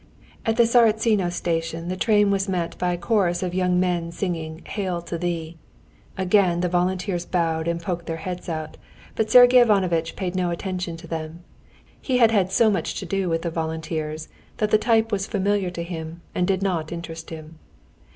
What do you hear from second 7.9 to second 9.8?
their heads out, but Sergey